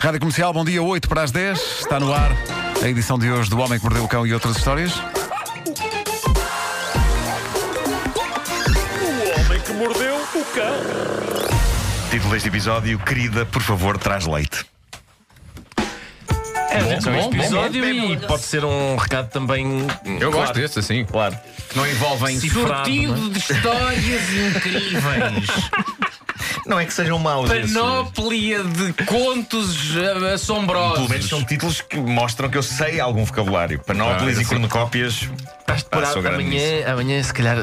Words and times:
Rádio 0.00 0.20
Comercial, 0.20 0.52
bom 0.52 0.64
dia, 0.64 0.82
8 0.82 1.08
para 1.08 1.22
as 1.22 1.30
10. 1.30 1.58
Está 1.80 2.00
no 2.00 2.12
ar 2.12 2.32
a 2.82 2.88
edição 2.88 3.18
de 3.18 3.30
hoje 3.30 3.48
do 3.48 3.58
Homem 3.58 3.78
que 3.78 3.84
Mordeu 3.84 4.04
o 4.04 4.08
Cão 4.08 4.26
e 4.26 4.34
outras 4.34 4.56
histórias. 4.56 4.92
O 9.00 9.40
homem 9.40 9.60
que 9.60 9.72
mordeu 9.72 10.16
o 10.16 10.44
cão. 10.54 12.10
Título 12.10 12.32
deste 12.32 12.48
episódio: 12.48 12.98
Querida, 12.98 13.46
por 13.46 13.62
favor, 13.62 13.96
traz 13.96 14.26
leite. 14.26 14.66
É 16.70 16.82
bom, 16.82 16.92
este 16.92 17.10
bom, 17.10 17.30
episódio 17.32 17.82
bom, 17.82 18.12
e 18.12 18.16
pode 18.26 18.42
ser 18.42 18.64
um 18.64 18.96
recado 18.96 19.30
também. 19.30 19.86
Eu 20.04 20.30
claro, 20.30 20.48
gosto 20.48 20.54
desse, 20.54 20.78
assim. 20.80 21.04
Claro. 21.04 21.38
Que 21.70 21.76
não 21.76 21.86
envolvem 21.86 22.38
sortido 22.40 23.30
de 23.30 23.38
histórias 23.38 24.32
incríveis. 24.32 25.46
Não 26.66 26.80
é 26.80 26.84
que 26.84 26.92
sejam 26.92 27.18
maus. 27.18 27.50
esses. 27.50 27.72
Panóplia 27.72 28.64
de 28.64 28.92
contos 29.04 29.96
eh, 29.96 30.34
assombrosos. 30.34 30.96
Pelo 30.98 31.08
menos 31.08 31.28
são 31.28 31.44
títulos 31.44 31.80
que 31.80 31.96
mostram 31.98 32.48
que 32.48 32.58
eu 32.58 32.62
sei 32.62 32.98
algum 33.00 33.24
vocabulário. 33.24 33.78
Panóplias 33.84 34.38
Ah, 34.38 34.42
e 34.42 34.44
cornucópias. 34.44 35.28
Estás 35.68 36.14
nisso. 36.16 36.28
amanhã, 36.28 36.92
amanhã, 36.92 37.22
se 37.22 37.32
calhar, 37.32 37.56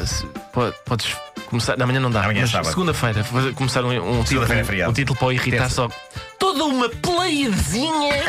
podes 0.85 1.16
começar. 1.47 1.81
Amanhã 1.81 1.99
não 1.99 2.09
dá. 2.11 2.21
Amanhã 2.23 2.39
é 2.39 2.41
mas 2.41 2.52
sábado. 2.52 2.70
segunda-feira, 2.70 3.25
começar 3.55 3.84
um, 3.84 3.89
um, 3.89 4.23
título, 4.23 4.47
Segunda-feira 4.47 4.84
é 4.84 4.88
um 4.88 4.94
título 4.94 5.20
para 5.20 5.33
irritar 5.33 5.70
só. 5.70 5.89
Toda 6.39 6.63
uma 6.66 6.89
pleiadezinha 6.89 8.13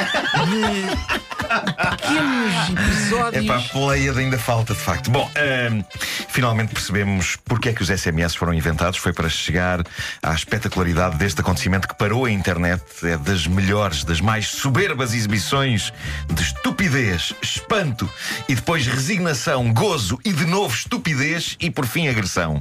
de 0.51 1.34
pequenos 1.45 3.35
É 3.35 3.39
episódios. 3.39 3.47
pá, 3.47 3.61
Pleiade 3.73 4.19
ainda 4.19 4.39
falta, 4.39 4.75
de 4.75 4.81
facto. 4.81 5.11
Bom, 5.11 5.31
ahm, 5.37 5.83
finalmente 6.29 6.73
percebemos 6.73 7.37
porque 7.45 7.69
é 7.71 7.73
que 7.73 7.83
os 7.83 7.89
SMS 7.89 8.35
foram 8.35 8.55
inventados. 8.55 8.99
Foi 8.99 9.13
para 9.13 9.29
chegar 9.29 9.83
à 10.23 10.35
espetacularidade 10.35 11.17
deste 11.17 11.41
acontecimento 11.41 11.89
que 11.89 11.95
parou 11.97 12.25
a 12.25 12.31
internet. 12.31 12.83
É 13.03 13.17
das 13.17 13.47
melhores, 13.47 14.05
das 14.05 14.21
mais 14.21 14.49
soberbas 14.49 15.15
exibições 15.15 15.93
de 16.33 16.43
estupidez, 16.43 17.35
espanto 17.43 18.09
e 18.49 18.55
depois 18.55 18.87
resignação, 18.87 19.73
gozo 19.73 20.19
e 20.25 20.33
de 20.33 20.47
novo 20.47 20.75
estupidez 20.75 21.57
e 21.61 21.71
por 21.71 21.87
fim 21.87 22.09
agressão. 22.09 22.61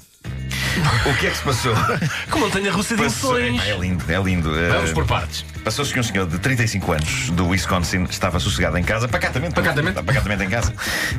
O 1.06 1.14
que 1.18 1.28
é 1.28 1.30
que 1.30 1.38
se 1.38 1.44
passou? 1.44 1.74
Como 2.30 2.46
montanha 2.46 2.72
russa 2.72 2.96
de 2.96 3.04
Passou- 3.04 3.38
emoções. 3.40 3.62
Epá, 3.70 3.78
É 3.78 3.78
lindo, 3.80 4.12
é 4.12 4.22
lindo. 4.22 4.50
Vamos 4.72 4.92
Ah, 4.92 4.94
por 4.94 5.06
partes. 5.06 5.46
Passou-se 5.64 5.94
que 5.94 6.00
um 6.00 6.04
senhor 6.04 6.26
de 6.28 6.38
35 6.40 6.92
anos 6.92 7.30
do 7.32 7.48
Wisconsin 7.48 8.04
estava 8.10 8.40
sossegado 8.40 8.78
em 8.78 8.84
casa, 8.84 9.08
pacatamente, 9.08 9.54
Pacatamente. 9.54 10.02
pacatamente 10.04 10.44
em 10.44 10.50
casa, 10.50 10.74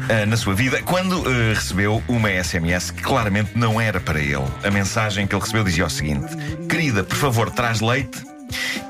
ah, 0.09 0.27
na 0.27 0.37
sua 0.37 0.55
vida, 0.55 0.83
quando 0.83 1.23
ah, 1.27 1.55
recebeu 1.55 2.03
uma 2.09 2.29
SMS 2.31 2.91
que 2.91 3.03
claramente 3.03 3.53
não 3.55 3.81
era 3.81 4.01
para 4.01 4.19
ele. 4.21 4.45
A 4.65 4.71
mensagem 4.71 5.27
que 5.27 5.35
ele 5.35 5.41
recebeu 5.43 5.65
dizia 5.65 5.87
o 5.87 5.91
seguinte: 5.91 6.27
Querida, 6.69 7.05
por 7.05 7.17
favor, 7.17 7.51
traz 7.51 7.81
leite 7.81 8.23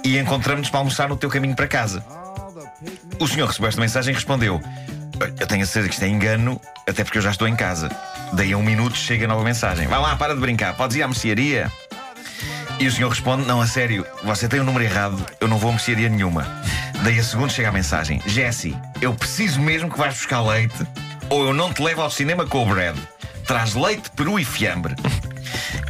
e 0.04 0.18
encontramos-nos 0.18 0.70
para 0.70 0.80
almoçar 0.80 1.08
no 1.08 1.16
teu 1.16 1.28
caminho 1.30 1.54
para 1.54 1.66
casa. 1.68 2.04
O 3.18 3.26
senhor 3.28 3.46
recebeu 3.46 3.68
esta 3.68 3.80
mensagem 3.80 4.12
e 4.12 4.14
respondeu: 4.14 4.60
Eu 5.38 5.46
tenho 5.46 5.62
a 5.62 5.66
certeza 5.66 5.88
que 5.88 5.94
isto 5.94 6.04
é 6.04 6.08
engano, 6.08 6.60
até 6.88 7.04
porque 7.04 7.18
eu 7.18 7.22
já 7.22 7.30
estou 7.30 7.46
em 7.46 7.54
casa. 7.56 7.88
Daí 8.34 8.52
a 8.52 8.58
um 8.58 8.62
minuto 8.62 8.96
chega 8.96 9.26
a 9.26 9.28
nova 9.28 9.44
mensagem: 9.44 9.86
Vai 9.86 10.00
lá, 10.00 10.16
para 10.16 10.34
de 10.34 10.40
brincar, 10.40 10.74
podes 10.74 10.96
ir 10.96 11.02
à 11.02 11.06
mercearia. 11.06 11.70
E 12.80 12.86
o 12.86 12.92
senhor 12.92 13.08
responde: 13.08 13.46
Não, 13.46 13.60
a 13.60 13.66
sério, 13.66 14.04
você 14.24 14.48
tem 14.48 14.60
o 14.60 14.64
número 14.64 14.84
errado, 14.84 15.24
eu 15.40 15.46
não 15.46 15.58
vou 15.58 15.70
a 15.70 15.74
mercearia 15.74 16.08
nenhuma. 16.08 16.46
Daí 17.02 17.18
a 17.18 17.22
segundo 17.22 17.52
chega 17.52 17.68
a 17.68 17.72
mensagem: 17.72 18.20
Jesse, 18.26 18.76
eu 19.00 19.14
preciso 19.14 19.60
mesmo 19.60 19.88
que 19.88 19.98
vais 19.98 20.14
buscar 20.14 20.40
leite, 20.40 20.74
ou 21.30 21.46
eu 21.46 21.54
não 21.54 21.72
te 21.72 21.80
levo 21.80 22.02
ao 22.02 22.10
cinema 22.10 22.44
com 22.44 22.64
o 22.64 22.66
Brad. 22.66 22.96
Traz 23.46 23.74
leite, 23.74 24.10
peru 24.10 24.38
e 24.38 24.44
fiambre. 24.44 24.94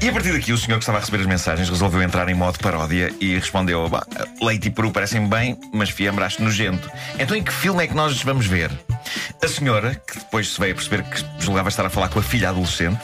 E 0.03 0.08
a 0.08 0.12
partir 0.12 0.33
daqui, 0.33 0.53
o 0.53 0.58
senhor 0.58 0.77
que 0.77 0.83
estava 0.83 0.98
a 0.98 1.01
receber 1.01 1.20
as 1.20 1.27
mensagens 1.27 1.70
resolveu 1.70 2.03
entrar 2.03 2.29
em 2.29 2.34
modo 2.34 2.58
paródia 2.58 3.11
e 3.20 3.36
respondeu: 3.36 3.89
"Bah, 3.89 4.05
Leite 4.42 4.69
e 4.69 4.70
peru 4.70 4.91
parecem 4.91 5.27
bem, 5.27 5.58
mas 5.73 5.89
fiambre 5.89 6.25
acho 6.25 6.42
nojento. 6.42 6.91
Então, 7.19 7.34
em 7.34 7.42
que 7.42 7.53
filme 7.53 7.83
é 7.83 7.86
que 7.86 7.95
nós 7.95 8.23
vamos 8.23 8.47
ver? 8.47 8.70
A 9.45 9.48
senhora, 9.48 9.95
que 9.95 10.19
depois 10.19 10.55
se 10.55 10.59
veio 10.59 10.73
a 10.73 10.75
perceber 10.75 11.03
que 11.03 11.23
julgava 11.39 11.69
estar 11.69 11.84
a 11.84 11.91
falar 11.91 12.09
com 12.09 12.19
a 12.19 12.23
filha 12.23 12.48
adolescente 12.48 12.98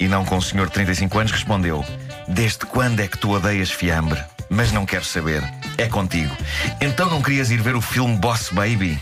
e 0.00 0.08
não 0.08 0.24
com 0.24 0.36
o 0.36 0.42
senhor 0.42 0.66
de 0.66 0.72
35 0.72 1.16
anos, 1.16 1.30
respondeu: 1.30 1.84
Desde 2.26 2.66
quando 2.66 2.98
é 2.98 3.06
que 3.06 3.16
tu 3.16 3.30
odeias 3.30 3.70
fiambre? 3.70 4.20
Mas 4.50 4.72
não 4.72 4.84
quero 4.84 5.04
saber. 5.04 5.44
É 5.78 5.86
contigo. 5.86 6.36
Então 6.80 7.08
não 7.08 7.22
querias 7.22 7.52
ir 7.52 7.62
ver 7.62 7.76
o 7.76 7.80
filme 7.80 8.16
Boss 8.16 8.50
Baby? 8.50 9.00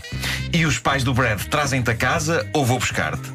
E 0.53 0.63
os 0.63 0.77
pais 0.77 1.03
do 1.03 1.11
Brad 1.11 1.41
trazem-te 1.45 1.89
a 1.89 1.95
casa 1.95 2.47
ou 2.53 2.63
vou 2.63 2.77
buscar-te? 2.77 3.33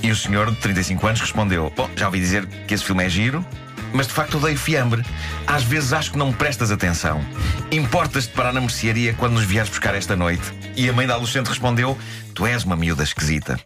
E 0.00 0.12
o 0.12 0.16
senhor 0.16 0.52
de 0.52 0.56
35 0.58 1.04
anos 1.04 1.20
respondeu: 1.20 1.72
Bom, 1.76 1.90
já 1.96 2.06
ouvi 2.06 2.20
dizer 2.20 2.46
que 2.46 2.74
esse 2.74 2.84
filme 2.84 3.04
é 3.04 3.08
giro, 3.08 3.44
mas 3.94 4.08
de 4.08 4.12
facto 4.12 4.36
odeio 4.36 4.58
fiambre. 4.58 5.02
Às 5.46 5.62
vezes 5.62 5.92
acho 5.92 6.10
que 6.10 6.18
não 6.18 6.26
me 6.26 6.34
prestas 6.34 6.70
atenção. 6.70 7.24
Importas-te 7.70 8.32
parar 8.34 8.52
na 8.52 8.60
mercearia 8.60 9.14
quando 9.14 9.34
nos 9.34 9.44
vieres 9.44 9.70
buscar 9.70 9.94
esta 9.94 10.16
noite? 10.16 10.42
E 10.76 10.88
a 10.88 10.92
mãe 10.92 11.06
da 11.06 11.14
adolescente 11.14 11.46
respondeu: 11.46 11.96
Tu 12.34 12.44
és 12.44 12.64
uma 12.64 12.76
miúda 12.76 13.04
esquisita. 13.04 13.58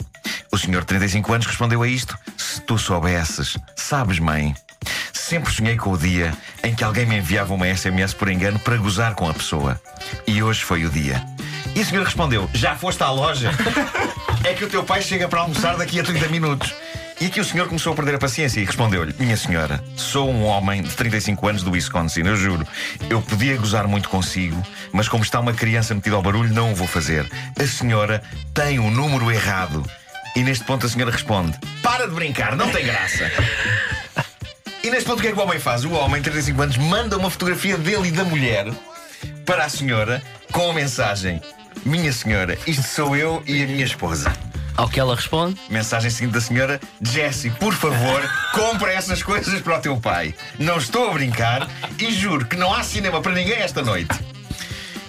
O 0.53 0.59
senhor 0.59 0.83
de 0.83 0.87
35 0.87 1.33
anos 1.33 1.47
respondeu 1.47 1.83
a 1.83 1.89
isto: 1.89 2.17
Se 2.37 2.61
tu 2.61 2.79
soubesses, 2.79 3.57
sabes, 3.75 4.19
mãe. 4.19 4.55
Sempre 5.13 5.53
sonhei 5.53 5.77
com 5.77 5.91
o 5.91 5.99
dia 5.99 6.33
em 6.63 6.75
que 6.75 6.85
alguém 6.85 7.05
me 7.05 7.17
enviava 7.17 7.53
uma 7.53 7.67
SMS 7.67 8.15
por 8.15 8.31
engano 8.31 8.59
para 8.59 8.77
gozar 8.77 9.15
com 9.15 9.29
a 9.29 9.35
pessoa. 9.35 9.81
E 10.27 10.43
hoje 10.43 10.63
foi 10.63 10.85
o 10.85 10.91
dia. 10.91 11.23
E 11.75 11.81
a 11.81 11.85
senhora 11.85 12.05
respondeu: 12.05 12.49
Já 12.53 12.77
foste 12.77 13.03
à 13.03 13.11
loja? 13.11 13.51
É 14.45 14.55
que 14.55 14.65
o 14.65 14.69
teu 14.69 14.85
pai 14.85 15.03
chega 15.03 15.29
para 15.29 15.41
almoçar 15.41 15.77
daqui 15.77 15.99
a 15.99 16.05
30 16.05 16.29
minutos. 16.29 16.73
E 17.21 17.27
aqui 17.27 17.41
o 17.41 17.45
senhor 17.45 17.67
começou 17.67 17.93
a 17.93 17.97
perder 17.97 18.15
a 18.15 18.19
paciência 18.19 18.61
e 18.61 18.65
respondeu-lhe: 18.65 19.13
Minha 19.19 19.37
senhora, 19.37 19.83
sou 19.97 20.31
um 20.31 20.45
homem 20.45 20.83
de 20.83 20.91
35 20.91 21.49
anos 21.49 21.63
do 21.65 21.73
Wisconsin, 21.73 22.23
eu 22.23 22.37
juro. 22.37 22.67
Eu 23.11 23.21
podia 23.21 23.57
gozar 23.57 23.89
muito 23.89 24.09
consigo, 24.09 24.63
mas 24.93 25.09
como 25.09 25.25
está 25.25 25.41
uma 25.41 25.53
criança 25.53 25.95
metida 25.95 26.15
ao 26.15 26.23
barulho, 26.23 26.55
não 26.55 26.73
o 26.73 26.77
vou 26.77 26.87
fazer. 26.87 27.29
A 27.61 27.67
senhora 27.67 28.23
tem 28.55 28.79
o 28.79 28.89
número 28.89 29.33
errado. 29.33 29.85
E 30.37 30.45
neste 30.45 30.65
ponto 30.65 30.87
a 30.87 30.89
senhora 30.89 31.11
responde: 31.11 31.59
Para 31.83 32.07
de 32.07 32.15
brincar, 32.15 32.55
não 32.55 32.71
tem 32.71 32.87
graça. 32.87 33.31
E 34.81 34.91
neste 34.91 35.07
ponto 35.07 35.19
o 35.19 35.23
que 35.23 35.29
é 35.29 35.33
que 35.33 35.39
o 35.39 35.43
homem 35.43 35.59
faz? 35.59 35.85
O 35.85 35.91
homem, 35.91 36.23
de 36.23 36.31
35 36.31 36.63
anos, 36.63 36.77
manda 36.79 37.19
uma 37.19 37.29
fotografia 37.29 37.77
dele 37.77 38.09
e 38.09 38.13
da 38.13 38.25
mulher 38.25 38.73
para 39.45 39.65
a 39.65 39.69
senhora 39.69 40.23
com 40.53 40.71
a 40.71 40.73
mensagem: 40.73 41.43
Minha 41.85 42.13
senhora, 42.13 42.57
isto 42.67 42.85
sou 42.85 43.17
eu 43.17 43.43
e 43.45 43.65
a 43.65 43.67
minha 43.67 43.85
esposa. 43.85 44.33
Ao 44.79 44.89
que 44.89 45.01
ela 45.01 45.17
responde. 45.17 45.61
Mensagem 45.69 46.09
seguinte 46.09 46.35
da 46.35 46.41
senhora: 46.41 46.81
Jesse, 47.03 47.51
por 47.51 47.75
favor, 47.75 48.23
compra 48.55 48.93
essas 48.93 49.25
coisas 49.25 49.61
para 49.61 49.77
o 49.77 49.81
teu 49.81 49.97
pai. 49.97 50.33
Não 50.57 50.79
estou 50.79 51.11
a 51.11 51.15
brincar 51.15 51.69
e 51.99 52.13
juro 52.13 52.47
que 52.47 52.57
não 52.57 52.73
há 52.73 52.85
cinema 52.85 53.21
para 53.21 53.33
ninguém 53.33 53.57
esta 53.57 53.83
noite. 53.83 54.15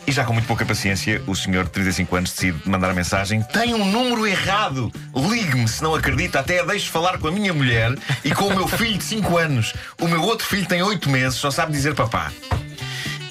E 0.08 0.12
já 0.12 0.24
com 0.24 0.34
muito 0.34 0.48
pouca 0.48 0.66
paciência, 0.66 1.22
o 1.28 1.36
senhor 1.36 1.66
de 1.66 1.70
35 1.70 2.16
anos 2.16 2.32
decide 2.32 2.68
mandar 2.68 2.90
a 2.90 2.96
mensagem: 2.96 3.44
Tem 3.44 3.76
um 3.76 3.86
número 3.86 4.26
errado. 4.26 4.92
Ligue-me 5.16 5.68
se 5.68 5.84
não 5.84 5.94
acredita, 5.94 6.40
até 6.40 6.62
a 6.62 6.64
deixo 6.64 6.90
falar 6.90 7.20
com 7.20 7.28
a 7.28 7.32
minha 7.32 7.54
mulher 7.54 7.94
e 8.26 8.32
com 8.32 8.48
o 8.48 8.56
meu 8.56 8.68
filho 8.68 8.98
de 8.98 9.04
5 9.04 9.38
anos. 9.38 9.76
O 10.02 10.08
meu 10.08 10.24
outro 10.24 10.48
filho 10.48 10.66
tem 10.66 10.82
8 10.82 11.08
meses, 11.12 11.38
só 11.38 11.52
sabe 11.52 11.74
dizer 11.74 11.94
papá. 11.94 12.32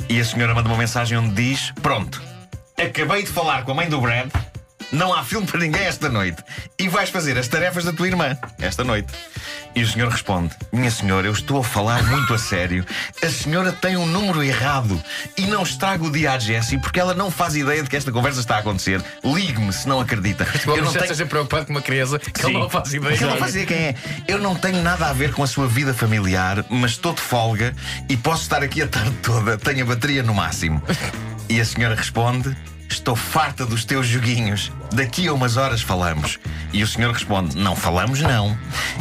E 0.09 0.21
a 0.21 0.25
senhora 0.25 0.55
manda 0.55 0.69
uma 0.69 0.79
mensagem 0.79 1.19
onde 1.19 1.35
diz: 1.35 1.73
Pronto, 1.83 2.23
acabei 2.81 3.25
de 3.25 3.29
falar 3.29 3.65
com 3.65 3.73
a 3.73 3.75
mãe 3.75 3.89
do 3.89 4.01
Brad. 4.01 4.31
Não 4.91 5.13
há 5.13 5.23
filme 5.23 5.47
para 5.47 5.61
ninguém 5.61 5.83
esta 5.83 6.09
noite. 6.09 6.43
E 6.79 6.89
vais 6.89 7.11
fazer 7.11 7.37
as 7.37 7.47
tarefas 7.47 7.85
da 7.85 7.93
tua 7.93 8.07
irmã 8.09 8.37
esta 8.59 8.83
noite. 8.83 9.13
E 9.75 9.83
o 9.83 9.89
senhor 9.89 10.11
responde: 10.11 10.55
Minha 10.73 10.91
senhora, 10.91 11.27
eu 11.27 11.33
estou 11.33 11.61
a 11.61 11.65
falar 11.65 12.03
muito 12.05 12.33
a 12.33 12.39
sério. 12.39 12.85
A 13.23 13.29
senhora 13.29 13.71
tem 13.71 13.97
um 13.97 14.07
número 14.07 14.43
errado. 14.43 15.01
E 15.37 15.43
não 15.47 15.63
estraga 15.63 16.03
o 16.05 16.11
dia 16.11 16.33
à 16.33 16.39
Jessie 16.39 16.79
porque 16.79 16.99
ela 16.99 17.13
não 17.15 17.31
faz 17.31 17.55
ideia 17.55 17.83
de 17.83 17.89
que 17.91 17.97
esta 17.97 18.11
conversa 18.11 18.41
está 18.41 18.57
a 18.57 18.59
acontecer. 18.61 19.03
Ligue-me 19.23 19.73
se 19.73 19.87
não 19.87 20.01
acredita. 20.01 20.47
Eu 20.67 20.77
Eu 20.77 20.85
não 20.85 20.93
tenho. 20.93 21.05
esteja 21.05 21.27
preocupado 21.27 21.67
com 21.67 21.73
uma 21.73 21.83
criança 21.83 22.19
que 22.19 22.41
Sim. 22.41 22.49
ele 22.49 22.59
não 22.59 22.71
faz 22.71 22.93
ideia. 22.95 23.17
Que 23.17 23.25
eu 23.25 23.29
não 23.31 23.37
fazia 23.37 23.67
quem 23.67 23.77
é. 23.77 23.95
Eu 24.27 24.39
não 24.39 24.55
tenho 24.55 24.83
nada 24.83 25.07
a 25.09 25.13
ver 25.13 25.33
com 25.33 25.43
a 25.43 25.47
sua 25.47 25.67
vida 25.69 25.93
familiar, 25.93 26.65
mas 26.71 26.93
estou 26.93 27.13
de 27.13 27.21
folga 27.21 27.75
e 28.09 28.17
posso 28.17 28.43
estar 28.43 28.63
aqui 28.63 28.83
a 28.83 28.89
tarde 28.89 29.13
toda. 29.23 29.59
Tenho 29.59 29.83
a 29.83 29.87
bateria 29.87 30.23
no 30.23 30.33
máximo. 30.35 30.83
E 31.49 31.61
a 31.61 31.65
senhora 31.65 31.95
responde: 31.95 32.57
Estou 33.09 33.17
farta 33.17 33.65
dos 33.65 33.87
teus 33.87 34.07
joguinhos. 34.07 34.71
Daqui 34.93 35.29
a 35.29 35.33
umas 35.33 35.57
horas 35.57 35.81
falamos. 35.81 36.39
E 36.75 36.83
o 36.83 36.87
senhor 36.87 37.11
responde: 37.11 37.57
Não 37.57 37.75
falamos, 37.75 38.21
não. 38.21 38.55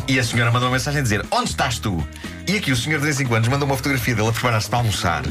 E 0.07 0.17
a 0.17 0.23
senhora 0.23 0.49
mandou 0.49 0.69
uma 0.69 0.75
mensagem 0.75 1.01
a 1.01 1.03
dizer: 1.03 1.25
Onde 1.29 1.49
estás 1.49 1.77
tu? 1.77 2.07
E 2.47 2.55
aqui 2.55 2.71
o 2.71 2.75
senhor 2.77 2.99
de 2.99 3.01
35 3.01 3.35
anos 3.35 3.47
mandou 3.49 3.67
uma 3.67 3.75
fotografia 3.75 4.15
dele 4.15 4.29
a 4.29 4.31
preparar-se 4.31 4.69
para 4.69 4.79
almoçar. 4.79 5.23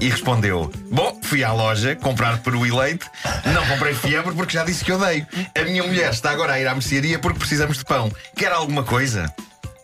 E 0.00 0.08
respondeu: 0.08 0.72
Bom, 0.90 1.20
fui 1.22 1.44
à 1.44 1.52
loja 1.52 1.94
comprar 1.94 2.38
peru 2.38 2.66
e 2.66 2.70
leite. 2.70 3.04
Não 3.52 3.66
comprei 3.66 3.92
fiambre 3.92 4.34
porque 4.34 4.54
já 4.54 4.64
disse 4.64 4.82
que 4.82 4.92
odeio. 4.92 5.26
A 5.54 5.62
minha 5.64 5.82
mulher 5.82 6.10
está 6.10 6.30
agora 6.30 6.54
a 6.54 6.58
ir 6.58 6.66
à 6.66 6.72
mercearia 6.72 7.18
porque 7.18 7.38
precisamos 7.38 7.76
de 7.76 7.84
pão. 7.84 8.10
Quer 8.34 8.50
alguma 8.50 8.82
coisa? 8.82 9.30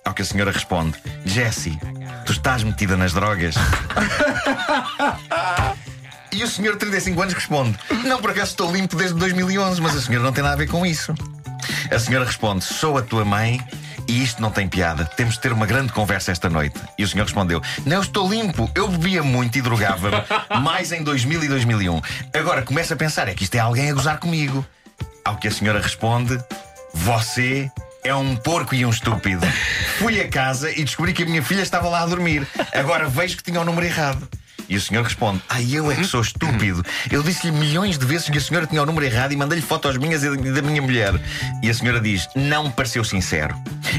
Ao 0.07 0.15
que 0.15 0.23
a 0.23 0.25
senhora 0.25 0.53
responde: 0.53 0.95
Jessie, 1.27 1.79
tu 2.25 2.33
estás 2.33 2.63
metida 2.63 2.97
nas 2.97 3.13
drogas. 3.13 3.57
E 6.37 6.45
o 6.45 6.47
senhor 6.47 6.73
de 6.73 6.81
35 6.81 7.23
anos 7.23 7.33
responde: 7.33 7.79
Não, 8.05 8.21
por 8.21 8.31
acaso 8.31 8.51
estou 8.51 8.71
limpo 8.71 8.95
desde 8.95 9.19
2011, 9.19 9.81
mas 9.81 9.97
a 9.97 10.01
senhora 10.03 10.23
não 10.23 10.33
tem 10.35 10.43
nada 10.45 10.55
a 10.55 10.59
ver 10.59 10.69
com 10.69 10.85
isso. 10.85 11.15
A 11.91 11.99
senhora 11.99 12.27
responde: 12.27 12.63
Sou 12.63 12.99
a 12.99 13.03
tua 13.03 13.25
mãe 13.25 13.59
E 14.07 14.23
isto 14.23 14.43
não 14.43 14.51
tem 14.51 14.69
piada. 14.69 15.07
Temos 15.07 15.37
de 15.37 15.41
ter 15.41 15.51
uma 15.51 15.65
grande 15.65 15.95
conversa 15.95 16.31
esta 16.31 16.51
noite. 16.51 16.79
E 16.99 17.05
o 17.05 17.09
senhor 17.09 17.25
respondeu: 17.25 17.63
Não, 17.87 18.03
estou 18.03 18.29
limpo. 18.31 18.71
Eu 18.75 18.87
bebia 18.87 19.23
muito 19.23 19.57
e 19.57 19.63
drogava-me. 19.63 20.17
mais 20.61 20.93
em 20.93 21.03
2000 21.03 21.45
e 21.45 21.49
2001. 21.49 22.03
Agora 22.35 22.61
começo 22.61 22.93
a 22.93 22.97
pensar: 22.97 23.29
é 23.29 23.35
que 23.35 23.45
isto 23.45 23.55
é 23.55 23.61
alguém 23.61 23.91
a 23.91 23.95
gozar 23.95 24.19
comigo. 24.19 24.65
Ao 25.25 25.39
que 25.39 25.49
a 25.49 25.51
senhora 25.51 25.81
responde: 25.81 26.39
Você 26.93 27.71
é 28.05 28.15
um 28.15 28.37
porco 28.37 28.75
e 28.75 28.85
um 28.85 28.91
estúpido. 28.91 29.47
Fui 29.99 30.21
a 30.21 30.29
casa 30.29 30.71
e 30.71 30.85
descobri 30.85 31.15
que 31.15 31.23
a 31.23 31.27
minha 31.27 31.43
filha 31.43 31.63
estava 31.63 31.89
lá 31.89 32.03
a 32.03 32.07
dormir. 32.07 32.47
Agora 32.75 33.09
vejo 33.09 33.39
que 33.39 33.43
tinha 33.43 33.59
o 33.59 33.65
número 33.65 33.87
errado. 33.87 34.29
E 34.69 34.77
o 34.77 34.81
senhor 34.81 35.05
responde: 35.05 35.41
Ah, 35.49 35.61
eu 35.63 35.91
é 35.91 35.97
que 35.97 36.05
sou 36.05 36.21
estúpido. 36.21 36.85
Eu 37.11 37.23
disse-lhe 37.23 37.53
milhões 37.53 37.99
de 37.99 38.05
vezes 38.05 38.29
que 38.29 38.39
a 38.39 38.41
senhora 38.41 38.67
tinha 38.67 38.83
o 38.83 38.87
número 38.87 39.07
errado 39.07 39.33
e 39.33 39.37
mandei-lhe 39.37 39.65
fotos 39.65 39.97
minhas 39.97 40.23
e 40.23 40.37
da 40.37 40.63
minha 40.63 40.83
mulher. 40.83 41.15
E 41.63 41.71
a 41.71 41.75
senhora 41.75 42.01
diz: 42.01 42.29
Não 42.35 42.65
me 42.65 42.71
pareceu 42.71 43.05
sincero. 43.05 43.55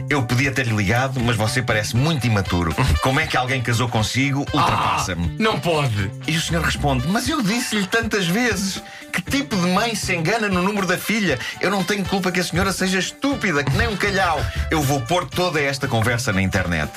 Eu 0.09 0.23
podia 0.23 0.51
ter-lhe 0.51 0.75
ligado, 0.75 1.19
mas 1.19 1.35
você 1.35 1.61
parece 1.61 1.95
muito 1.95 2.27
imaturo. 2.27 2.75
Como 3.01 3.19
é 3.19 3.27
que 3.27 3.37
alguém 3.37 3.61
casou 3.61 3.87
consigo? 3.87 4.41
Ultrapassa-me. 4.53 5.35
Não 5.39 5.59
pode. 5.59 6.11
E 6.27 6.35
o 6.35 6.41
senhor 6.41 6.63
responde: 6.63 7.07
Mas 7.07 7.27
eu 7.29 7.41
disse-lhe 7.41 7.85
tantas 7.87 8.27
vezes. 8.27 8.81
Que 9.17 9.31
tipo 9.31 9.55
de 9.55 9.65
mãe 9.67 9.95
se 9.95 10.13
engana 10.13 10.47
no 10.47 10.61
número 10.61 10.85
da 10.85 10.95
filha? 10.95 11.39
Eu 11.59 11.71
não 11.71 11.83
tenho 11.83 12.05
culpa 12.05 12.31
que 12.31 12.39
a 12.39 12.43
senhora 12.43 12.71
seja 12.71 12.99
estúpida, 12.99 13.63
que 13.63 13.75
nem 13.75 13.87
um 13.87 13.97
calhau. 13.97 14.39
Eu 14.69 14.79
vou 14.79 15.01
pôr 15.01 15.27
toda 15.27 15.59
esta 15.59 15.87
conversa 15.87 16.31
na 16.31 16.39
internet. 16.39 16.91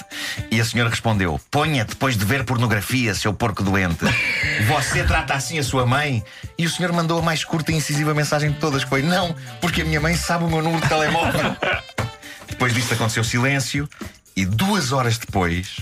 E 0.51 0.61
a 0.61 0.65
senhora 0.65 0.91
respondeu: 0.91 1.41
Ponha 1.51 1.83
depois 1.83 2.19
de 2.19 2.25
ver 2.27 2.45
pornografia, 2.45 3.15
seu 3.15 3.33
porco 3.33 3.63
doente. 3.63 4.05
Você 4.69 5.03
trata 5.03 5.33
assim 5.33 5.59
a 5.59 5.63
sua 5.63 5.87
mãe? 5.87 6.23
E 6.59 6.67
o 6.67 6.71
senhor 6.71 6.93
mandou 6.93 7.21
a 7.21 7.23
mais 7.23 7.43
curta 7.43 7.73
e 7.73 7.77
incisiva 7.77 8.13
mensagem 8.13 8.53
de 8.53 8.59
todas: 8.59 8.85
que 8.85 8.91
Foi: 8.91 9.01
Não, 9.01 9.35
porque 9.59 9.81
a 9.81 9.85
minha 9.87 10.01
mãe 10.01 10.15
sabe 10.15 10.45
o 10.45 10.49
meu 10.49 10.61
número 10.61 10.83
de 10.83 10.89
telemóvel. 10.91 11.57
Depois 12.47 12.75
disto 12.75 12.93
aconteceu 12.93 13.25
silêncio, 13.25 13.89
e 14.37 14.45
duas 14.45 14.93
horas 14.93 15.17
depois, 15.17 15.79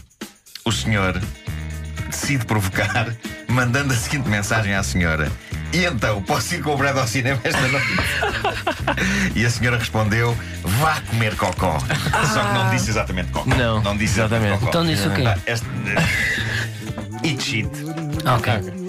o 0.64 0.70
senhor 0.70 1.20
decide 2.08 2.44
provocar, 2.44 3.12
mandando 3.49 3.93
a 3.93 3.96
seguinte 3.96 4.29
mensagem 4.29 4.75
à 4.75 4.85
senhora: 4.85 5.32
E 5.73 5.85
então, 5.85 6.23
posso 6.23 6.55
ir 6.55 6.62
com 6.62 6.73
o 6.73 6.76
Brad 6.76 6.97
ao 6.97 7.06
cinema 7.06 7.38
esta 7.44 7.61
noite? 7.69 7.87
e 9.35 9.44
a 9.44 9.50
senhora 9.50 9.79
respondeu: 9.79 10.37
Vá 10.62 11.00
comer 11.03 11.37
cocó. 11.37 11.79
Só 12.32 12.43
que 12.44 12.55
não 12.55 12.70
disse 12.70 12.91
exatamente 12.91 13.31
cocó. 13.31 13.55
Não, 13.55 13.82
não 13.82 13.97
disse 13.97 14.15
exatamente. 14.19 14.55
cocó. 14.59 14.69
Então 14.69 14.87
disse 14.87 15.06
o 15.06 15.15
quê? 15.15 15.25
Ah, 15.26 15.38
este- 15.47 15.67
Eat 17.25 17.43
shit. 17.43 17.69
Ok. 18.25 18.88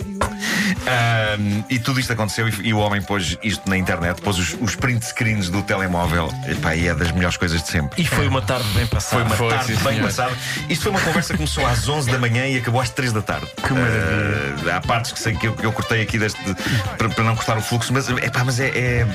Ahm, 0.90 1.64
e 1.70 1.78
tudo 1.80 2.00
isto 2.00 2.12
aconteceu 2.14 2.48
e, 2.50 2.70
e 2.70 2.74
o 2.74 2.80
homem 2.80 3.02
pôs 3.02 3.38
isto 3.44 3.70
na 3.70 3.78
internet, 3.78 4.22
pôs 4.22 4.38
os, 4.40 4.58
os 4.60 4.76
print 4.76 5.06
screens 5.06 5.50
do 5.50 5.62
telemóvel. 5.62 6.34
Epá, 6.48 6.76
e 6.76 6.88
é 6.88 6.96
das 6.96 7.12
melhores 7.12 7.38
coisas 7.38 7.62
de 7.62 7.70
sempre. 7.70 8.02
E 8.02 8.06
foi 8.06 8.28
uma 8.28 8.42
tarde 8.42 8.68
bem 8.70 8.88
passada. 8.88 9.16
Foi 9.16 9.24
uma 9.24 9.36
Foi, 9.36 9.50
tarde 9.50 9.66
sim, 9.76 9.84
bem 9.84 9.94
senhor. 9.94 10.06
passada. 10.06 10.38
Isto 10.70 10.84
foi 10.84 10.92
uma 10.92 11.02
conversa 11.02 11.34
que 11.34 11.38
começou 11.38 11.66
às 11.66 11.88
11 11.88 12.12
da 12.12 12.18
manhã 12.18 12.48
e 12.48 12.58
acabou 12.58 12.82
às 12.82 12.90
3 12.90 13.14
da 13.14 13.22
tarde. 13.22 13.48
Que 13.66 13.74
maravilha. 13.74 14.76
há 14.76 14.82
partes 14.82 15.12
que 15.12 15.20
sei 15.20 15.36
que 15.36 15.48
eu, 15.48 15.54
que 15.54 15.66
eu 15.66 15.72
cortei 15.72 16.02
aqui 16.02 16.18
deste, 16.18 16.40
para, 16.98 17.10
para 17.10 17.24
não 17.24 17.36
cortar 17.36 17.58
o 17.58 17.62
fluxo, 17.62 17.94
mas, 17.94 18.10
epá, 18.10 18.44
mas 18.44 18.60
é, 18.60 18.68
é, 18.70 19.08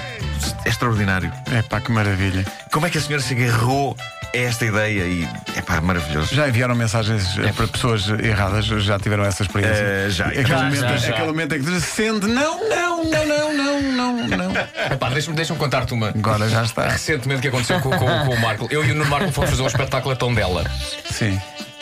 é 0.64 0.68
extraordinário. 0.68 1.32
É 1.50 1.62
pá, 1.62 1.80
que 1.80 1.90
maravilha. 1.90 2.44
Como 2.70 2.86
é 2.86 2.90
que 2.90 2.98
a 2.98 3.00
senhora 3.00 3.22
se 3.22 3.34
agarrou 3.34 3.96
a 4.34 4.48
esta 4.48 4.64
ideia 4.64 5.02
e 5.04 5.28
é 5.56 5.62
pá, 5.62 5.80
maravilhoso. 5.80 6.34
Já 6.34 6.48
enviaram 6.48 6.74
mensagens 6.74 7.38
eh, 7.38 7.52
para 7.52 7.66
pessoas 7.68 8.08
erradas? 8.08 8.64
Já 8.66 8.98
tiveram 8.98 9.24
essa 9.24 9.42
experiência? 9.42 9.82
Eh, 9.82 10.10
já. 10.10 10.26
Aquele, 10.26 10.46
Já, 10.46 10.56
momento, 10.64 10.80
já, 10.80 10.96
já. 10.96 11.08
aquele 11.10 11.26
momento 11.28 11.54
em 11.54 11.62
que 11.62 11.70
diz 11.70 11.84
sende, 11.84 12.26
não, 12.26 12.68
não, 12.68 13.04
não, 13.04 13.26
não, 13.26 13.52
não, 13.52 13.82
não, 13.82 14.28
não. 14.28 14.50
Epá, 14.92 15.08
deixa-me 15.10 15.36
deixa 15.36 15.54
contar-te 15.54 15.94
uma. 15.94 16.08
Agora 16.08 16.48
já 16.48 16.62
está. 16.64 16.88
Recentemente 16.88 17.42
que 17.42 17.48
aconteceu 17.48 17.80
com, 17.80 17.90
com- 17.90 17.98
com 17.98 18.34
o 18.34 18.40
Marco. 18.40 18.66
Eu 18.70 18.84
e 18.84 18.90
o 18.90 18.94
Nuno 18.94 19.08
Marco 19.10 19.30
fomos 19.32 19.50
fazer 19.50 19.62
um 19.62 19.66
espetáculo 19.66 20.12
a 20.12 20.16
Tondela. 20.16 20.64
Sim. 21.10 21.40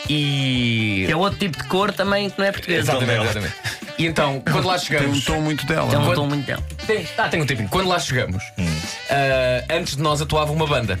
E. 0.09 1.03
Que 1.07 1.11
é 1.11 1.15
outro 1.15 1.39
tipo 1.39 1.57
de 1.57 1.63
cor 1.69 1.91
também 1.91 2.29
que 2.29 2.37
não 2.39 2.45
é 2.45 2.51
português. 2.51 2.79
Exatamente, 2.81 3.07
Tondela. 3.17 3.25
exatamente. 3.25 3.55
E 3.97 4.05
então, 4.05 4.41
quando 4.51 4.65
lá 4.67 4.73
Tem 4.77 4.81
um 4.81 4.85
chegamos. 4.99 5.25
tom 5.25 5.39
muito 5.41 5.65
dela. 5.65 5.89
Tem 5.89 5.99
um 5.99 6.11
é? 6.11 6.15
tom 6.15 6.27
muito 6.27 6.45
dela. 6.45 6.63
Tem, 6.85 7.07
ah, 7.17 7.29
tem 7.29 7.41
um 7.41 7.45
tempinho. 7.45 7.69
Quando 7.69 7.87
lá 7.87 7.99
chegamos, 7.99 8.43
ah, 9.09 9.63
antes 9.75 9.95
de 9.95 10.01
nós 10.01 10.21
atuava 10.21 10.51
uma 10.51 10.65
banda. 10.67 10.99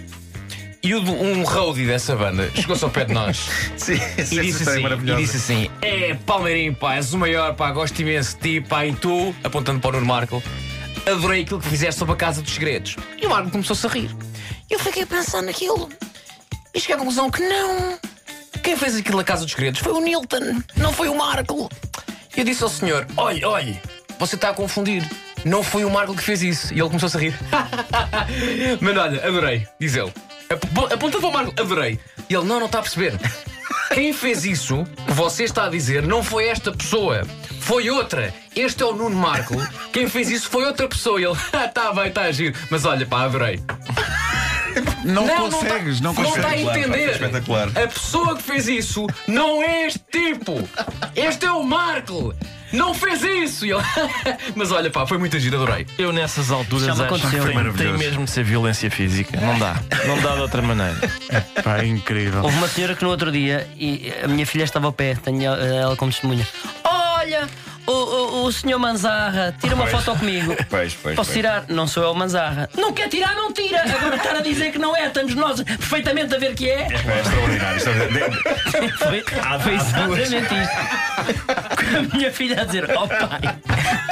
E 0.85 0.93
um 0.93 1.43
roadie 1.43 1.87
dessa 1.87 2.13
banda 2.13 2.51
chegou-se 2.53 2.83
ao 2.83 2.89
pé 2.89 3.05
de 3.05 3.13
nós 3.13 3.37
Sim, 3.77 3.93
e 3.93 4.41
disse, 4.41 4.67
é 4.67 4.83
assim, 4.83 5.11
e 5.13 5.15
disse 5.15 5.37
assim: 5.37 5.71
É, 5.81 6.13
Palmeirinho, 6.25 6.75
pá, 6.75 6.95
és 6.95 7.13
o 7.13 7.17
maior, 7.17 7.55
pá, 7.55 7.71
gosto 7.71 7.97
imenso 8.01 8.35
de 8.35 8.59
ti, 8.59 8.67
pá, 8.67 8.85
e 8.85 8.93
tu, 8.93 9.33
apontando 9.45 9.79
para 9.79 9.91
o 9.91 9.93
Nuno 9.93 10.05
Marco, 10.05 10.43
adorei 11.09 11.43
aquilo 11.43 11.61
que 11.61 11.69
fizeste 11.69 11.97
sobre 11.97 12.15
a 12.15 12.17
Casa 12.17 12.41
dos 12.41 12.53
Segredos. 12.53 12.97
E 13.17 13.25
o 13.25 13.29
Marco 13.29 13.49
começou-se 13.49 13.87
a 13.87 13.89
rir. 13.89 14.13
E 14.69 14.73
eu 14.73 14.79
fiquei 14.79 15.03
a 15.03 15.07
pensar 15.07 15.41
naquilo 15.41 15.87
e 16.73 16.79
cheguei 16.81 16.95
à 16.95 16.99
conclusão 16.99 17.31
que 17.31 17.41
não. 17.41 17.97
Quem 18.61 18.75
fez 18.75 18.97
aquilo 18.97 19.15
na 19.15 19.23
Casa 19.23 19.43
dos 19.43 19.51
Segredos 19.51 19.79
foi 19.79 19.93
o 19.93 20.01
Nilton, 20.01 20.61
não 20.75 20.91
foi 20.91 21.07
o 21.07 21.15
Marco. 21.15 21.69
E 22.35 22.41
eu 22.41 22.43
disse 22.43 22.61
ao 22.61 22.67
senhor: 22.67 23.07
Olhe, 23.15 23.45
olhe, 23.45 23.81
você 24.19 24.35
está 24.35 24.49
a 24.49 24.53
confundir. 24.53 25.09
Não 25.45 25.63
foi 25.63 25.85
o 25.85 25.89
Marco 25.89 26.13
que 26.13 26.23
fez 26.23 26.41
isso. 26.41 26.73
E 26.73 26.79
ele 26.79 26.89
começou-se 26.89 27.15
a 27.15 27.19
rir. 27.21 27.39
Mas 28.81 28.97
olha, 28.97 29.25
adorei, 29.25 29.65
diz 29.79 29.95
ele. 29.95 30.11
Ap- 30.53 30.93
Apontando 30.93 31.19
para 31.21 31.29
o 31.29 31.33
Marco, 31.33 31.53
adorei. 31.61 31.99
Ele: 32.29 32.43
Não, 32.45 32.59
não 32.59 32.65
está 32.65 32.79
a 32.79 32.81
perceber. 32.81 33.13
Quem 33.93 34.11
fez 34.13 34.43
isso 34.45 34.85
que 35.05 35.11
você 35.13 35.43
está 35.43 35.65
a 35.65 35.69
dizer 35.69 36.01
não 36.03 36.23
foi 36.23 36.47
esta 36.47 36.71
pessoa, 36.71 37.23
foi 37.59 37.89
outra. 37.91 38.33
Este 38.55 38.81
é 38.81 38.85
o 38.85 38.93
Nuno 38.95 39.15
Marco. 39.15 39.55
Quem 39.91 40.07
fez 40.09 40.29
isso 40.31 40.49
foi 40.49 40.65
outra 40.65 40.87
pessoa. 40.87 41.19
Ele: 41.21 41.31
Está 41.65 41.91
bem, 41.93 42.07
está 42.07 42.21
a 42.21 42.25
agir. 42.25 42.55
Mas 42.69 42.85
olha, 42.85 43.05
pá, 43.05 43.23
adorei. 43.23 43.61
Não, 45.03 45.25
Não, 45.27 45.49
consegues, 45.49 45.99
não, 46.01 46.13
não 46.13 46.23
está 46.23 46.31
a 46.31 46.43
consegues. 46.43 46.59
Espetacular, 46.61 46.79
entender. 46.79 47.11
espetacular. 47.11 47.67
A 47.69 47.87
pessoa 47.87 48.35
que 48.37 48.43
fez 48.43 48.67
isso 48.67 49.07
não 49.27 49.61
é 49.63 49.87
este 49.87 49.99
tipo. 50.11 50.67
Este 51.15 51.45
é 51.45 51.51
o 51.51 51.63
Marco. 51.63 52.33
Não 52.71 52.93
fez 52.95 53.21
isso. 53.23 53.65
Mas 54.55 54.71
olha, 54.71 54.89
pá, 54.89 55.05
foi 55.05 55.19
muito 55.19 55.37
giro, 55.39 55.61
adorei. 55.61 55.85
Eu 55.97 56.11
nessas 56.11 56.49
alturas 56.49 56.85
Já 56.87 56.95
me 56.95 57.01
acho 57.03 57.09
que 57.09 57.27
aconteceu. 57.27 57.53
tem, 57.53 57.73
tem 57.73 57.93
mesmo 57.97 58.25
de 58.25 58.31
ser 58.31 58.43
violência 58.43 58.89
física. 58.89 59.39
Não 59.39 59.59
dá. 59.59 59.75
Não 60.07 60.19
dá 60.19 60.33
de 60.35 60.41
outra 60.41 60.61
maneira. 60.61 60.97
Pá, 61.63 61.77
é 61.83 61.85
incrível. 61.85 62.41
Houve 62.43 62.57
uma 62.57 62.67
senhora 62.67 62.95
que 62.95 63.03
no 63.03 63.09
outro 63.11 63.31
dia, 63.31 63.67
e 63.77 64.11
a 64.23 64.27
minha 64.27 64.45
filha 64.47 64.63
estava 64.63 64.87
ao 64.87 64.93
pé, 64.93 65.15
tenho 65.15 65.43
ela 65.53 65.95
como 65.95 66.11
testemunha. 66.11 66.47
Olha, 66.83 67.47
o, 67.85 67.91
o, 67.91 68.45
o 68.45 68.51
senhor 68.51 68.79
Manzarra, 68.79 69.55
tira 69.59 69.75
uma 69.75 69.85
Pois. 69.87 70.03
foto 70.03 70.19
comigo. 70.19 70.55
Pois, 70.69 70.93
pois, 70.95 71.15
Posso 71.15 71.29
pois. 71.29 71.37
tirar? 71.37 71.65
Não 71.69 71.87
sou 71.87 72.03
eu 72.03 72.11
o 72.11 72.15
Manzarra. 72.15 72.69
Não 72.75 72.93
quer 72.93 73.09
tirar, 73.09 73.35
não 73.35 73.51
tira. 73.53 73.81
Agora 73.83 74.15
estar 74.15 74.35
a 74.35 74.41
dizer 74.41 74.71
que 74.71 74.77
não 74.79 74.95
é, 74.95 75.07
estamos 75.07 75.35
nós 75.35 75.61
perfeitamente 75.61 76.33
a 76.33 76.37
ver 76.39 76.55
que 76.55 76.69
é. 76.69 76.87
É 76.87 77.19
extraordinário. 77.21 77.77
extraordinário. 77.77 78.39
Foi, 78.97 79.23
foi 79.61 79.75
exatamente 79.75 80.53
isto. 80.55 82.07
A 82.13 82.15
minha 82.17 82.31
filha 82.31 82.61
a 82.61 82.65
dizer, 82.65 82.89
oh 82.97 83.07
pai, 83.07 83.55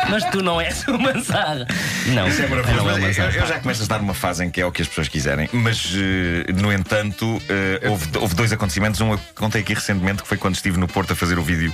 mas 0.10 0.24
tu 0.26 0.42
não 0.44 0.60
és 0.62 0.86
o 0.88 0.98
Manzarra. 1.00 1.66
Não, 2.08 2.28
Isso 2.28 2.42
é 2.44 2.48
maravilhoso. 2.48 2.84
não 2.86 2.92
é 2.92 2.94
o 2.96 3.02
Mas 3.02 3.18
eu, 3.18 3.24
Manzarra. 3.26 3.44
eu 3.44 3.48
já 3.48 3.60
começo 3.60 3.82
a 3.82 3.84
estar 3.84 4.00
numa 4.00 4.14
fase 4.14 4.44
em 4.46 4.50
que 4.52 4.62
é 4.62 4.66
o 4.66 4.72
que 4.72 4.82
as 4.82 4.88
pessoas 4.88 5.08
quiserem. 5.08 5.50
Mas, 5.54 5.92
eh, 5.96 6.52
no 6.54 6.72
entanto, 6.72 7.42
eh, 7.50 7.88
houve, 7.90 8.08
houve 8.18 8.36
dois 8.36 8.52
acontecimentos. 8.52 9.00
Um 9.02 9.12
eu 9.14 9.20
contei 9.36 9.62
aqui 9.62 9.74
recentemente, 9.74 10.22
que 10.22 10.28
foi 10.28 10.38
quando 10.38 10.56
estive 10.56 10.78
no 10.78 10.88
Porto 10.88 11.14
a 11.14 11.16
fazer 11.16 11.38
o 11.40 11.44
vídeo 11.44 11.74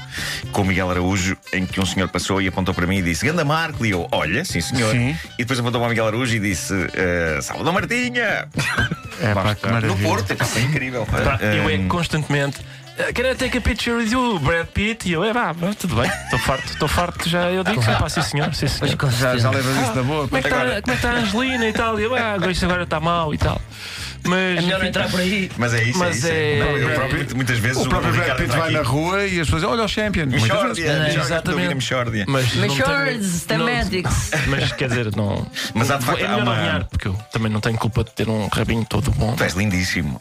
com 0.51 0.61
o 0.61 0.65
Miguel 0.65 0.89
Araújo, 0.89 1.35
em 1.53 1.65
que 1.65 1.79
um 1.79 1.83
senhor 1.87 2.07
passou 2.09 2.41
e 2.41 2.47
apontou 2.47 2.73
para 2.73 2.85
mim 2.85 2.97
e 2.97 3.01
disse: 3.01 3.25
Ganda 3.25 3.43
Marco. 3.45 3.85
E 3.85 3.91
eu, 3.91 4.07
olha, 4.11 4.43
sim 4.45 4.61
senhor. 4.61 4.91
Sim. 4.91 5.17
E 5.33 5.37
depois 5.39 5.59
apontou 5.59 5.79
para 5.81 5.87
o 5.87 5.89
Miguel 5.89 6.07
Araújo 6.07 6.35
e 6.35 6.39
disse: 6.39 6.73
eh, 6.93 7.39
Salvador 7.41 7.73
Martinha. 7.73 8.47
É 9.21 9.33
pá, 9.33 9.43
que 9.43 9.51
está. 9.53 9.67
no 9.69 9.73
maravilha. 9.75 10.07
Porto, 10.09 10.31
epá, 10.31 10.45
foi 10.45 10.61
incrível. 10.63 11.05
Pá, 11.05 11.39
eu 11.41 11.69
é 11.69 11.73
Eh, 11.73 11.85
constantemente. 11.87 12.59
"Uh, 12.59 13.13
Can 13.13 13.31
I 13.31 13.35
take 13.35 13.57
a 13.57 13.61
picture 13.61 13.95
with 13.97 14.11
you, 14.11 14.39
Brad 14.39 14.65
Pitt? 14.67 15.07
E 15.07 15.13
eu, 15.13 15.23
é 15.23 15.31
vá, 15.31 15.53
tudo 15.79 15.95
bem, 15.95 16.09
estou 16.23 16.39
farto, 16.39 16.65
estou 16.73 16.87
farto, 16.87 17.29
já 17.29 17.49
eu 17.51 17.63
digo, 17.63 17.81
pá, 17.83 18.09
sim 18.09 18.21
senhor, 18.23 18.53
sim 18.55 18.67
senhor. 18.67 18.97
Já, 19.11 19.37
já 19.37 19.49
levas 19.51 19.75
isso 19.83 19.95
na 19.95 20.01
boa. 20.03 20.27
Como 20.27 20.37
é, 20.37 20.41
que 20.41 20.47
está, 20.47 20.59
como 20.61 20.71
é 20.73 20.81
que 20.81 20.91
está 20.91 21.11
a 21.11 21.13
Angelina 21.15 21.67
e 21.67 21.73
tal? 21.73 21.99
E 21.99 22.03
eu, 22.03 22.15
ah, 22.15 22.37
isto 22.49 22.65
agora 22.65 22.83
está 22.83 22.99
mal 22.99 23.33
e 23.33 23.37
tal. 23.37 23.61
Mas. 24.27 24.57
É 24.57 24.61
melhor 24.61 24.79
não 24.79 24.87
entrar 24.87 25.09
por 25.09 25.19
aí. 25.19 25.49
Mas 25.57 25.73
é 25.73 25.83
isso, 25.83 25.99
Mas 25.99 26.15
é 26.15 26.17
isso. 26.17 26.27
é- 26.27 26.59
Não, 26.59 26.77
eu 26.77 26.89
próprio, 26.95 27.35
muitas 27.35 27.57
vezes 27.59 27.77
O 27.85 27.89
próprio 27.89 28.13
Brad 28.13 28.37
Pitt 28.37 28.49
vai 28.55 28.71
na 28.71 28.81
rua 28.81 29.25
e 29.25 29.39
as 29.39 29.47
pessoas 29.47 29.61
dizem, 29.61 29.69
olha 29.75 29.83
o 29.83 29.87
Champion. 29.87 30.25
Mexórdia, 30.27 31.09
Exatamente. 31.15 31.75
Mas 32.27 32.47
Thematics. 33.47 34.31
Mas 34.47 34.71
quer 34.73 34.89
dizer, 34.89 35.15
não. 35.15 35.45
Mas 35.73 35.91
há 35.91 35.97
de 35.97 36.05
facto 36.05 36.19
é 36.19 36.27
melhor 36.27 36.43
uma- 36.43 36.55
ganhar, 36.55 36.83
porque 36.85 37.07
eu 37.07 37.13
também 37.31 37.51
não 37.51 37.59
tenho 37.59 37.77
culpa 37.77 38.03
de 38.03 38.11
ter 38.11 38.27
um 38.29 38.47
rabinho 38.47 38.85
todo 38.85 39.11
bom. 39.11 39.35
Tu 39.35 39.43
és 39.43 39.53
lindíssimo. 39.53 40.19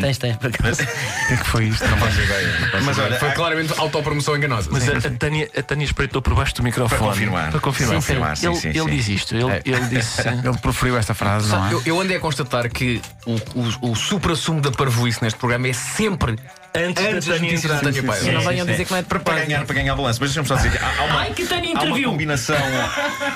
Tens, 0.00 0.18
tens, 0.18 0.36
por 0.36 0.48
acaso. 0.48 0.82
O 1.22 1.26
que 1.28 1.34
é 1.34 1.36
que 1.36 1.46
foi 1.46 1.64
isto? 1.66 1.86
Não 1.88 1.96
faço 1.98 2.20
ideia. 2.20 2.48
mas 2.84 2.98
olha, 2.98 3.18
Foi 3.18 3.30
claramente 3.30 3.72
autopromoção 3.78 4.36
enganosa. 4.36 4.68
Mas 4.72 4.88
a, 4.88 5.10
Tânia, 5.10 5.48
a 5.56 5.62
Tânia 5.62 5.84
espreitou 5.84 6.20
por 6.20 6.34
baixo 6.34 6.54
do 6.56 6.62
microfone. 6.62 6.98
Para 6.98 7.08
confirmar. 7.08 7.50
Para 7.50 7.60
confirmar. 7.60 8.36
Sim, 8.36 8.42
sim. 8.42 8.46
Ele 8.46 8.56
sim, 8.56 8.68
ele 8.68 8.78
sim. 8.80 8.96
diz 8.96 9.08
isto. 9.08 9.34
Ele, 9.36 9.50
É. 9.50 9.62
ele 9.64 9.86
disse. 9.86 10.22
Ele 10.42 10.58
proferiu 10.58 10.96
esta 10.98 11.14
frase, 11.14 11.48
não 11.48 11.68
é? 11.68 11.72
Eu, 11.72 11.82
eu 11.86 12.00
andei 12.00 12.16
a 12.16 12.20
constatar 12.20 12.68
que 12.70 13.00
o, 13.26 13.88
o, 13.88 13.92
o 13.92 13.96
supra-sumo 13.96 14.60
da 14.60 14.70
parvoíce 14.70 15.22
neste 15.22 15.38
programa 15.38 15.68
é 15.68 15.72
sempre 15.72 16.36
Antes, 16.74 17.04
Antes 17.04 17.28
da 17.28 18.02
Paiva. 18.02 18.14
Sim, 18.14 18.32
não 18.32 18.40
venham 18.40 18.64
dizer 18.64 18.86
que 18.86 18.90
não 18.90 18.98
é 18.98 19.02
de 19.02 19.08
para 19.08 19.20
propósito. 19.20 19.46
ganhar, 19.46 19.66
para 19.66 19.74
ganhar 19.74 19.94
balanço. 19.94 20.18
Mas 20.20 20.30
deixa-me 20.30 20.48
só 20.48 20.56
dizer 20.56 20.72
que 20.72 20.78
há, 20.78 20.88
há 20.88 21.04
uma, 21.04 21.20
Ai, 21.20 21.32
que 21.34 21.44
tenho 21.44 21.78
há 21.78 21.82
uma 21.82 22.02
combinação, 22.02 22.56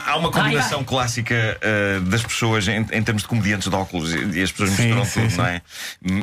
há 0.06 0.16
uma 0.16 0.30
combinação 0.30 0.82
clássica 0.82 1.58
uh, 1.60 2.00
das 2.02 2.22
pessoas 2.22 2.66
em, 2.66 2.86
em 2.92 3.02
termos 3.02 3.22
de 3.22 3.28
comediantes 3.28 3.68
de 3.68 3.74
óculos 3.74 4.14
e, 4.14 4.38
e 4.38 4.42
as 4.42 4.50
pessoas 4.50 4.70
misturam 4.70 5.04
sim, 5.04 5.20
tudo, 5.20 5.30
sim. 5.30 5.36
não 5.36 5.46
é? 5.46 5.62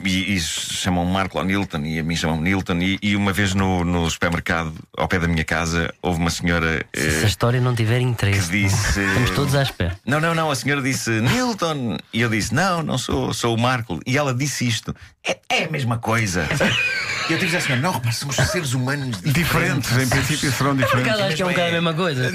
E, 0.03 0.35
e 0.35 0.39
chamam 0.39 1.05
Marco 1.05 1.37
ao 1.37 1.45
Nilton 1.45 1.81
e 1.85 1.99
a 1.99 2.03
mim 2.03 2.15
chamam 2.15 2.41
Nilton. 2.41 2.77
E, 2.79 2.97
e 3.01 3.15
uma 3.15 3.31
vez 3.31 3.53
no, 3.53 3.83
no 3.83 4.09
supermercado, 4.09 4.73
ao 4.97 5.07
pé 5.07 5.19
da 5.19 5.27
minha 5.27 5.43
casa, 5.43 5.93
houve 6.01 6.19
uma 6.19 6.31
senhora 6.31 6.83
uh, 6.95 6.99
Se 6.99 7.25
a 7.25 7.27
história 7.27 7.61
não 7.61 7.75
tiver 7.75 7.99
que 7.99 8.05
interesse, 8.05 8.49
disse. 8.49 8.99
estamos 8.99 9.29
todos 9.31 9.53
à 9.53 9.61
espera. 9.61 9.95
Não, 10.03 10.19
não, 10.19 10.33
não. 10.33 10.49
A 10.49 10.55
senhora 10.55 10.81
disse 10.81 11.11
Nilton. 11.11 11.97
E 12.11 12.21
eu 12.21 12.29
disse: 12.29 12.55
Não, 12.55 12.81
não 12.81 12.97
sou, 12.97 13.33
sou 13.33 13.55
o 13.55 13.59
Marco. 13.59 13.99
E 14.05 14.17
ela 14.17 14.33
disse 14.33 14.67
isto: 14.67 14.95
É, 15.23 15.37
é 15.47 15.63
a 15.65 15.69
mesma 15.69 15.99
coisa. 15.99 16.47
E 17.29 17.33
eu 17.33 17.39
tive 17.39 17.43
a 17.43 17.45
dizer 17.45 17.57
à 17.57 17.61
senhora: 17.61 17.81
Não, 17.81 17.91
repare, 17.91 18.13
somos 18.13 18.35
seres 18.35 18.73
humanos 18.73 19.21
Diferentes, 19.21 19.91
em 19.97 20.09
princípio 20.09 20.51
serão 20.51 20.75
diferentes. 20.75 21.11
acaso 21.11 21.23
acho 21.23 21.35
que 21.35 21.41
é 21.41 21.45
um 21.45 21.49
bocado 21.49 21.67
a 21.67 21.71
mesma 21.71 21.93
coisa. 21.93 22.31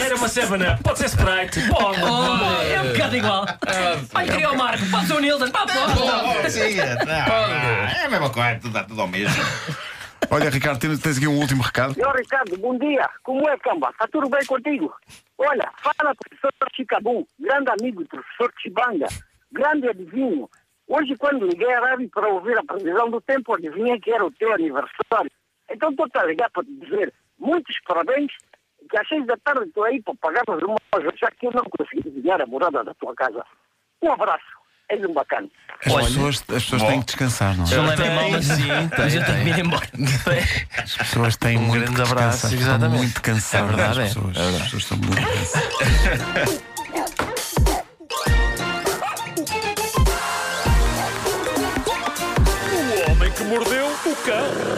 Era 0.00 0.16
uma 0.16 0.28
Seven 0.28 0.60
Pode 0.82 0.98
ser 0.98 1.06
Sprite. 1.06 1.60
Pode. 1.68 2.02
Oh, 2.02 2.62
é 2.62 2.82
um 2.82 2.92
bocado 2.92 3.16
igual. 3.16 3.46
Olha, 4.14 4.32
queria 4.32 4.50
o 4.50 4.56
Marco, 4.56 4.86
pode 4.90 5.06
ser 5.06 5.12
o 5.14 5.20
Nilton, 5.20 5.50
pá, 5.50 5.66
pode. 5.66 6.50
Sim, 6.50 6.78
é, 6.78 6.94
não, 6.94 7.04
não, 7.04 7.14
é 7.88 8.04
a 8.04 8.08
mesma 8.08 8.30
coisa, 8.30 8.60
tudo, 8.60 8.84
tudo 8.84 9.00
ao 9.00 9.08
mesmo. 9.08 9.42
Olha, 10.30 10.50
Ricardo, 10.50 10.78
tens, 10.78 10.98
tens 11.00 11.16
aqui 11.16 11.26
um 11.26 11.38
último 11.38 11.62
recado. 11.62 11.94
Senhor 11.94 12.14
Ricardo, 12.16 12.56
bom 12.58 12.78
dia. 12.78 13.08
Como 13.22 13.48
é, 13.48 13.56
Camba? 13.58 13.90
Está 13.90 14.06
tudo 14.06 14.28
bem 14.28 14.44
contigo? 14.46 14.92
Olha, 15.38 15.70
fala 15.82 16.14
professor 16.14 16.52
Chicabum, 16.74 17.24
grande 17.38 17.70
amigo 17.70 18.02
do 18.02 18.08
professor 18.08 18.52
Chibanga, 18.62 19.06
grande 19.52 19.88
adivinho. 19.88 20.48
Hoje, 20.86 21.16
quando 21.16 21.46
liguei 21.46 21.72
a 21.72 21.80
rádio 21.80 22.08
para 22.10 22.28
ouvir 22.28 22.58
a 22.58 22.62
previsão 22.62 23.10
do 23.10 23.20
tempo, 23.20 23.54
adivinhei 23.54 23.98
que 23.98 24.12
era 24.12 24.24
o 24.24 24.30
teu 24.30 24.52
aniversário. 24.52 25.30
Então 25.70 25.90
estou 25.90 26.06
a 26.14 26.24
ligar 26.24 26.50
para 26.50 26.64
te 26.64 26.72
dizer 26.72 27.12
muitos 27.38 27.76
parabéns, 27.86 28.32
que 28.90 28.98
às 28.98 29.08
seis 29.08 29.26
da 29.26 29.36
tarde 29.38 29.66
estou 29.66 29.84
aí 29.84 30.02
para 30.02 30.14
pagarmos 30.16 30.62
uma 30.62 30.76
loja, 30.94 31.10
já 31.16 31.30
que 31.30 31.46
eu 31.46 31.52
não 31.52 31.64
consegui 31.64 32.08
adivinhar 32.08 32.40
a 32.40 32.46
morada 32.46 32.84
da 32.84 32.94
tua 32.94 33.14
casa. 33.14 33.44
Um 34.02 34.12
abraço. 34.12 34.44
És 34.90 35.02
um 35.02 35.14
bacana. 35.14 35.48
As 35.86 35.92
Olha. 35.92 36.04
pessoas, 36.04 36.36
as 36.36 36.62
pessoas 36.62 36.82
Bom. 36.82 36.88
têm 36.88 37.00
que 37.00 37.06
descansar, 37.06 37.56
não 37.56 37.64
é? 37.64 37.74
Não 37.74 37.86
levem 37.86 38.10
mal, 38.14 38.30
mas, 38.30 38.44
Sim, 38.44 38.68
mas 38.98 39.14
eu 39.14 39.24
tenho 39.24 39.42
que 39.42 39.48
ir 39.48 39.64
embora. 39.64 39.88
As 40.76 40.96
pessoas 40.96 41.36
têm 41.38 41.56
Um 41.56 41.62
muito 41.62 41.90
grande 41.90 42.12
abraço. 42.12 42.54
Estão 42.54 42.90
muito 42.90 43.22
cansadas. 43.22 43.70
É 43.70 43.76
verdade, 43.76 43.90
as 43.90 43.98
é. 43.98 44.02
pessoas. 44.02 44.36
É 44.36 44.40
verdade. 44.42 44.56
As 44.56 44.62
pessoas 44.64 44.82
estão 44.82 44.98
muito 44.98 45.22
cansadas. 45.26 46.64
cão. 54.24 54.73